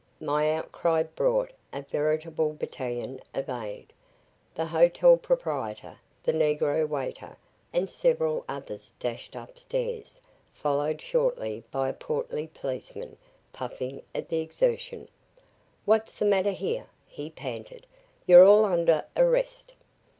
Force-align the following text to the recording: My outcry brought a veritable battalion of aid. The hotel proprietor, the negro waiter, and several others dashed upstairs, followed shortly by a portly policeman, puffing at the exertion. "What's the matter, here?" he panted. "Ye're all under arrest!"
My 0.19 0.49
outcry 0.51 1.03
brought 1.03 1.51
a 1.71 1.83
veritable 1.83 2.53
battalion 2.55 3.19
of 3.35 3.47
aid. 3.51 3.93
The 4.55 4.65
hotel 4.65 5.15
proprietor, 5.15 5.99
the 6.23 6.31
negro 6.33 6.89
waiter, 6.89 7.37
and 7.71 7.87
several 7.87 8.43
others 8.49 8.93
dashed 8.97 9.35
upstairs, 9.35 10.19
followed 10.55 11.01
shortly 11.01 11.63
by 11.69 11.87
a 11.89 11.93
portly 11.93 12.47
policeman, 12.47 13.15
puffing 13.53 14.01
at 14.15 14.27
the 14.29 14.39
exertion. 14.39 15.07
"What's 15.85 16.13
the 16.13 16.25
matter, 16.25 16.49
here?" 16.51 16.87
he 17.05 17.29
panted. 17.29 17.85
"Ye're 18.25 18.43
all 18.43 18.65
under 18.65 19.05
arrest!" 19.15 19.75